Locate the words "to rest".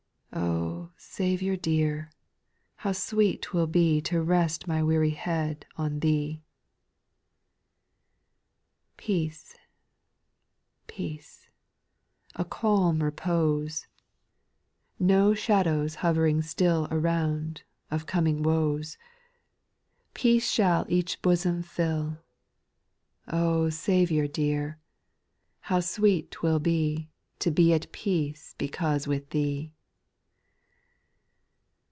4.01-4.65